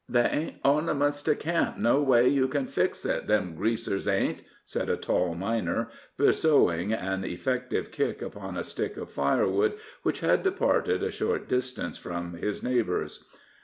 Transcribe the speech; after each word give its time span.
"They 0.09 0.23
ain't 0.23 0.55
ornaments 0.65 1.21
to 1.21 1.35
camp, 1.35 1.77
no 1.77 2.01
way 2.01 2.27
you 2.27 2.47
can 2.47 2.65
fix 2.65 3.05
it, 3.05 3.27
them 3.27 3.53
Greasers 3.53 4.07
ain't," 4.07 4.41
said 4.65 4.89
a 4.89 4.97
tall 4.97 5.35
miner, 5.35 5.89
bestowing 6.17 6.91
an 6.91 7.23
effective 7.23 7.91
kick 7.91 8.19
upon 8.23 8.57
a 8.57 8.63
stick 8.63 8.97
of 8.97 9.11
firewood, 9.11 9.77
which 10.01 10.21
had 10.21 10.41
departed 10.41 11.03
a 11.03 11.11
short 11.11 11.47
distance 11.47 11.99
from 11.99 12.33
his 12.33 12.63
neighbors. 12.63 13.25